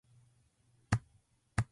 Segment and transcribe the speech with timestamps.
[0.03, 0.09] 人
[0.89, 0.97] 気
[1.61, 1.65] 者。